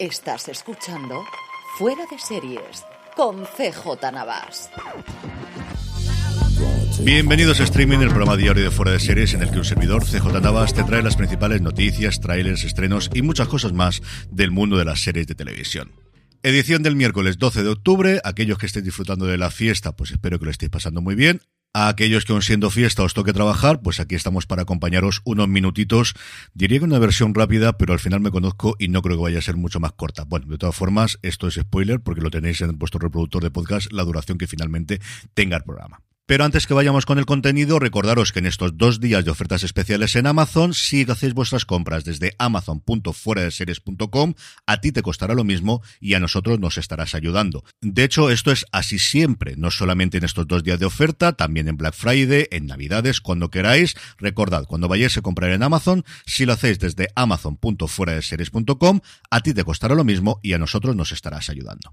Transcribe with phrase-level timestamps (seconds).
[0.00, 1.24] Estás escuchando
[1.78, 4.68] Fuera de Series con CJ Navas.
[7.00, 10.04] Bienvenidos a Streaming, el programa diario de Fuera de Series en el que un servidor,
[10.04, 14.78] CJ Navas, te trae las principales noticias, trailers, estrenos y muchas cosas más del mundo
[14.78, 15.92] de las series de televisión.
[16.42, 18.20] Edición del miércoles 12 de octubre.
[18.24, 21.40] Aquellos que estéis disfrutando de la fiesta, pues espero que lo estéis pasando muy bien.
[21.76, 25.48] A aquellos que aún siendo fiesta os toque trabajar, pues aquí estamos para acompañaros unos
[25.48, 26.14] minutitos.
[26.54, 29.40] Diría que una versión rápida, pero al final me conozco y no creo que vaya
[29.40, 30.22] a ser mucho más corta.
[30.22, 33.90] Bueno, de todas formas, esto es spoiler porque lo tenéis en vuestro reproductor de podcast,
[33.92, 35.00] la duración que finalmente
[35.34, 36.00] tenga el programa.
[36.26, 39.62] Pero antes que vayamos con el contenido, recordaros que en estos dos días de ofertas
[39.62, 44.32] especiales en Amazon, si hacéis vuestras compras desde amazon.fueradeseries.com,
[44.66, 47.62] a ti te costará lo mismo y a nosotros nos estarás ayudando.
[47.82, 51.68] De hecho, esto es así siempre, no solamente en estos dos días de oferta, también
[51.68, 53.94] en Black Friday, en Navidades, cuando queráis.
[54.16, 59.00] Recordad, cuando vayáis a comprar en Amazon, si lo hacéis desde amazon.fueradeseries.com,
[59.30, 61.92] a ti te costará lo mismo y a nosotros nos estarás ayudando.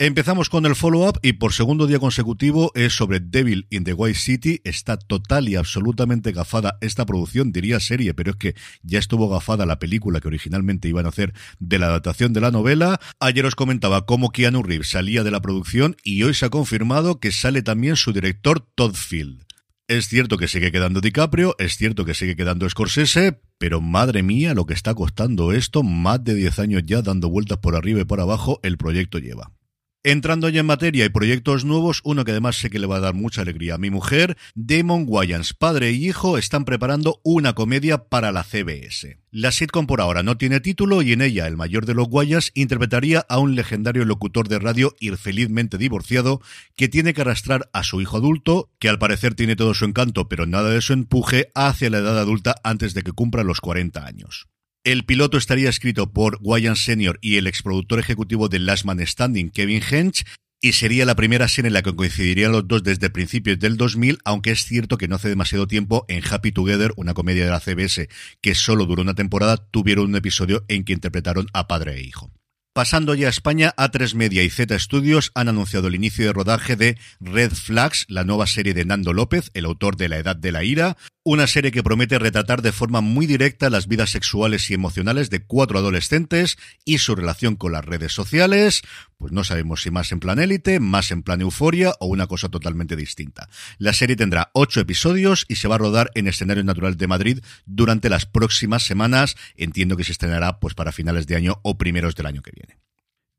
[0.00, 4.16] Empezamos con el follow-up y por segundo día consecutivo es sobre Devil in the White
[4.16, 4.60] City.
[4.62, 9.66] Está total y absolutamente gafada esta producción, diría serie, pero es que ya estuvo gafada
[9.66, 13.00] la película que originalmente iban a hacer de la adaptación de la novela.
[13.18, 17.18] Ayer os comentaba cómo Keanu Reeves salía de la producción y hoy se ha confirmado
[17.18, 19.46] que sale también su director Todd Field.
[19.88, 24.54] Es cierto que sigue quedando DiCaprio, es cierto que sigue quedando Scorsese, pero madre mía
[24.54, 28.04] lo que está costando esto, más de 10 años ya dando vueltas por arriba y
[28.04, 29.57] por abajo, el proyecto lleva.
[30.04, 33.00] Entrando ya en materia y proyectos nuevos, uno que además sé que le va a
[33.00, 38.04] dar mucha alegría a mi mujer, Damon Wayans, padre y hijo, están preparando una comedia
[38.04, 39.18] para la CBS.
[39.32, 42.52] La sitcom por ahora no tiene título y en ella el mayor de los Wayans
[42.54, 46.40] interpretaría a un legendario locutor de radio infelizmente divorciado
[46.76, 50.28] que tiene que arrastrar a su hijo adulto, que al parecer tiene todo su encanto
[50.28, 54.06] pero nada de su empuje, hacia la edad adulta antes de que cumpla los 40
[54.06, 54.46] años.
[54.84, 59.50] El piloto estaría escrito por Wyan Senior y el exproductor ejecutivo de Last Man Standing,
[59.50, 60.24] Kevin Hench,
[60.60, 64.18] y sería la primera serie en la que coincidirían los dos desde principios del 2000,
[64.24, 67.60] aunque es cierto que no hace demasiado tiempo en Happy Together, una comedia de la
[67.60, 68.08] CBS
[68.40, 72.32] que solo duró una temporada, tuvieron un episodio en que interpretaron a padre e hijo.
[72.78, 76.76] Pasando ya a España, A3 Media y Z Studios han anunciado el inicio de rodaje
[76.76, 80.52] de Red Flags, la nueva serie de Nando López, el autor de La Edad de
[80.52, 84.74] la Ira, una serie que promete retratar de forma muy directa las vidas sexuales y
[84.74, 88.82] emocionales de cuatro adolescentes y su relación con las redes sociales.
[89.18, 92.48] Pues no sabemos si más en plan élite, más en plan euforia o una cosa
[92.48, 93.48] totalmente distinta.
[93.76, 97.40] La serie tendrá ocho episodios y se va a rodar en escenario natural de Madrid
[97.66, 99.34] durante las próximas semanas.
[99.56, 102.78] Entiendo que se estrenará pues para finales de año o primeros del año que viene.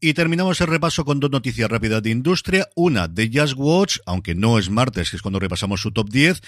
[0.00, 2.68] Y terminamos el repaso con dos noticias rápidas de industria.
[2.76, 6.42] Una de Just Watch, aunque no es martes, que es cuando repasamos su top 10.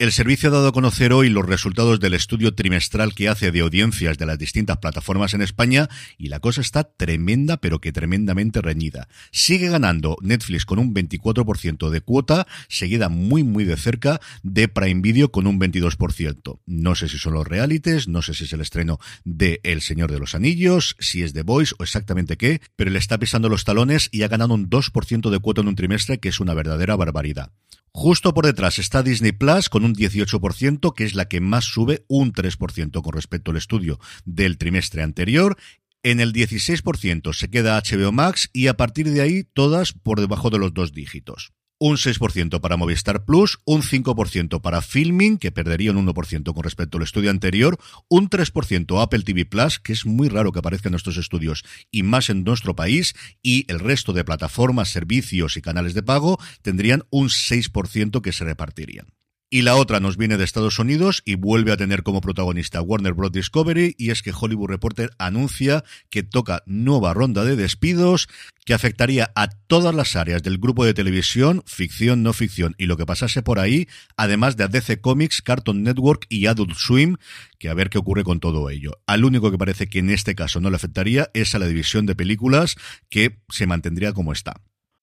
[0.00, 3.60] El servicio ha dado a conocer hoy los resultados del estudio trimestral que hace de
[3.60, 8.62] audiencias de las distintas plataformas en España y la cosa está tremenda, pero que tremendamente
[8.62, 9.08] reñida.
[9.30, 15.02] Sigue ganando Netflix con un 24% de cuota, seguida muy muy de cerca de Prime
[15.02, 16.60] Video con un 22%.
[16.64, 20.10] No sé si son los realities, no sé si es el estreno de El Señor
[20.10, 23.64] de los Anillos, si es The Voice o exactamente qué, pero le está pisando los
[23.64, 26.96] talones y ha ganado un 2% de cuota en un trimestre que es una verdadera
[26.96, 27.52] barbaridad.
[27.92, 32.04] Justo por detrás está Disney Plus con un 18%, que es la que más sube,
[32.08, 35.56] un 3% con respecto al estudio del trimestre anterior.
[36.02, 40.50] En el 16% se queda HBO Max y a partir de ahí todas por debajo
[40.50, 45.92] de los dos dígitos un 6% para Movistar Plus, un 5% para Filming, que perdería
[45.92, 47.78] un 1% con respecto al estudio anterior,
[48.08, 52.28] un 3% Apple TV Plus, que es muy raro que aparezcan estos estudios y más
[52.28, 57.28] en nuestro país, y el resto de plataformas, servicios y canales de pago tendrían un
[57.28, 59.06] 6% que se repartirían.
[59.52, 63.14] Y la otra nos viene de Estados Unidos y vuelve a tener como protagonista Warner
[63.14, 63.32] Bros.
[63.32, 68.28] Discovery y es que Hollywood Reporter anuncia que toca nueva ronda de despidos
[68.64, 72.96] que afectaría a todas las áreas del grupo de televisión, ficción, no ficción y lo
[72.96, 77.16] que pasase por ahí, además de DC Comics, Cartoon Network y Adult Swim,
[77.58, 79.00] que a ver qué ocurre con todo ello.
[79.08, 82.06] Al único que parece que en este caso no le afectaría es a la división
[82.06, 82.76] de películas
[83.08, 84.60] que se mantendría como está.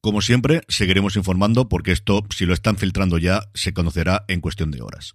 [0.00, 4.70] Como siempre, seguiremos informando porque esto, si lo están filtrando ya, se conocerá en cuestión
[4.70, 5.12] de horas.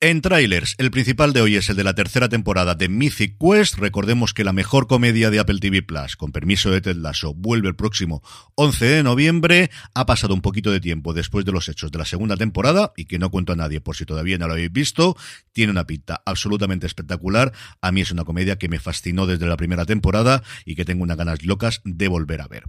[0.00, 3.76] En trailers, el principal de hoy es el de la tercera temporada de Mythic Quest.
[3.76, 7.68] Recordemos que la mejor comedia de Apple TV Plus, con permiso de Ted Lasso, vuelve
[7.68, 8.22] el próximo
[8.56, 9.70] 11 de noviembre.
[9.94, 13.06] Ha pasado un poquito de tiempo después de los hechos de la segunda temporada y
[13.06, 15.16] que no cuento a nadie por si todavía no lo habéis visto.
[15.52, 17.52] Tiene una pinta absolutamente espectacular.
[17.80, 21.04] A mí es una comedia que me fascinó desde la primera temporada y que tengo
[21.04, 22.64] unas ganas locas de volver a ver.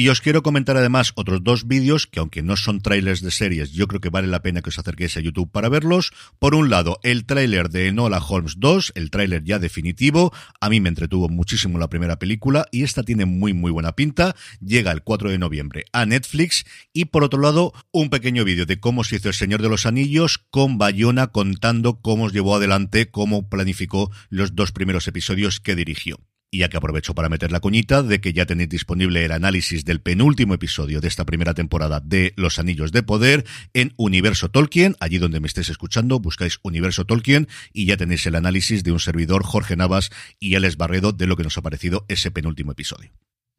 [0.00, 3.72] Y os quiero comentar además otros dos vídeos que aunque no son trailers de series,
[3.72, 6.14] yo creo que vale la pena que os acerquéis a YouTube para verlos.
[6.38, 10.32] Por un lado, el tráiler de Enola Holmes 2, el tráiler ya definitivo.
[10.58, 14.34] A mí me entretuvo muchísimo la primera película y esta tiene muy muy buena pinta.
[14.64, 16.64] Llega el 4 de noviembre a Netflix.
[16.94, 19.84] Y por otro lado, un pequeño vídeo de cómo se hizo El Señor de los
[19.84, 25.76] Anillos con Bayona contando cómo os llevó adelante, cómo planificó los dos primeros episodios que
[25.76, 26.29] dirigió.
[26.52, 29.84] Y ya que aprovecho para meter la cuñita de que ya tenéis disponible el análisis
[29.84, 34.96] del penúltimo episodio de esta primera temporada de Los Anillos de Poder en Universo Tolkien,
[34.98, 38.98] allí donde me estéis escuchando, buscáis Universo Tolkien y ya tenéis el análisis de un
[38.98, 40.10] servidor Jorge Navas
[40.40, 43.12] y Alex Barredo de lo que nos ha parecido ese penúltimo episodio.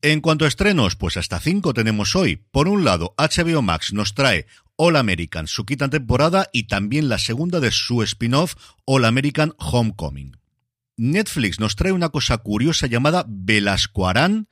[0.04, 2.38] En cuanto a estrenos, pues hasta cinco tenemos hoy.
[2.52, 7.20] Por un lado, HBO Max nos trae All American, su quinta temporada, y también la
[7.20, 8.56] segunda de su spin-off,
[8.86, 10.41] All American Homecoming.
[10.98, 14.48] Netflix nos trae una cosa curiosa llamada Velasco Arán,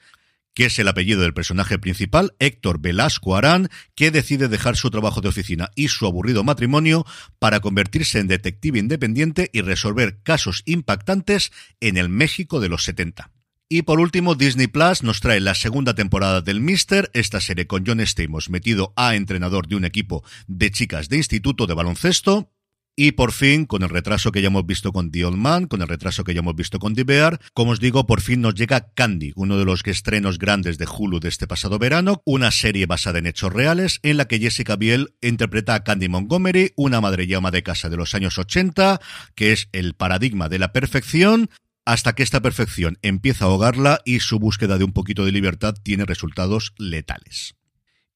[0.54, 5.22] que es el apellido del personaje principal, Héctor Velasco Arán, que decide dejar su trabajo
[5.22, 7.06] de oficina y su aburrido matrimonio
[7.40, 13.32] para convertirse en detective independiente y resolver casos impactantes en el México de los 70.
[13.72, 17.86] Y por último, Disney Plus nos trae la segunda temporada del Mister, esta serie con
[17.86, 22.52] John Stamos metido a entrenador de un equipo de chicas de instituto de baloncesto,
[23.02, 25.82] y por fin, con el retraso que ya hemos visto con The Old Man, con
[25.82, 28.56] el retraso que ya hemos visto con The Bear, como os digo, por fin nos
[28.56, 32.88] llega Candy, uno de los estrenos grandes de Hulu de este pasado verano, una serie
[32.88, 37.26] basada en hechos reales en la que Jessica Biel interpreta a Candy Montgomery, una madre
[37.26, 39.00] llama de casa de los años 80,
[39.34, 41.50] que es el paradigma de la perfección,
[41.86, 45.74] hasta que esta perfección empieza a ahogarla y su búsqueda de un poquito de libertad
[45.82, 47.56] tiene resultados letales.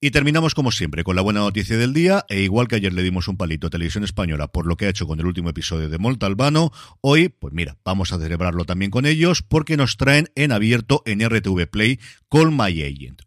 [0.04, 3.04] Y terminamos como siempre con la buena noticia del día, e igual que ayer le
[3.04, 5.88] dimos un palito a Televisión Española por lo que ha hecho con el último episodio
[5.88, 10.28] de Molta Albano, hoy, pues mira, vamos a celebrarlo también con ellos porque nos traen
[10.36, 13.22] en abierto en RTV Play Call My Agent,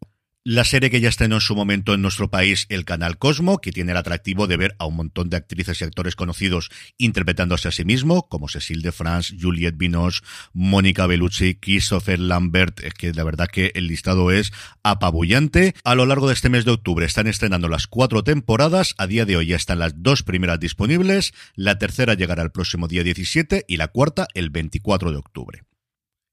[0.47, 3.73] la serie que ya estrenó en su momento en nuestro país, el canal Cosmo, que
[3.73, 7.73] tiene el atractivo de ver a un montón de actrices y actores conocidos interpretándose a
[7.73, 10.21] sí mismo, como Cecil de France, Juliette Binoche,
[10.53, 14.53] Mónica Bellucci, Christopher Lambert, que la verdad que el listado es
[14.85, 15.75] apabullante.
[15.83, 19.25] A lo largo de este mes de octubre están estrenando las cuatro temporadas, a día
[19.25, 23.65] de hoy ya están las dos primeras disponibles, la tercera llegará el próximo día 17
[23.67, 25.65] y la cuarta el 24 de octubre.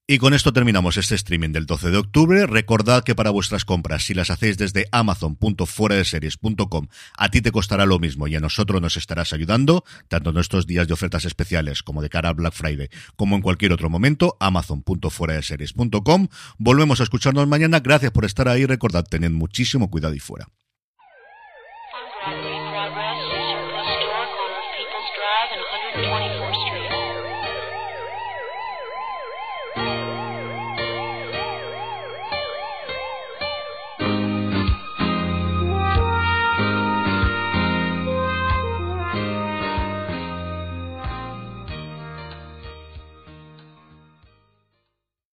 [0.06, 2.46] Y con esto terminamos este streaming del 12 de octubre.
[2.46, 8.00] Recordad que para vuestras compras, si las hacéis desde amazon.fueradeseries.com, a ti te costará lo
[8.00, 12.02] mismo y a nosotros nos estarás ayudando, tanto en estos días de ofertas especiales como
[12.02, 16.28] de cara a Black Friday, como en cualquier otro momento, amazon.fueradeseries.com.
[16.58, 17.80] Volvemos a escucharnos mañana.
[17.80, 18.66] Gracias por estar ahí.
[18.66, 20.50] Recordad, tened muchísimo cuidado y fuera.